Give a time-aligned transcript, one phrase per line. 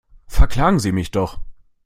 [0.25, 1.39] Verklagen Sie mich doch!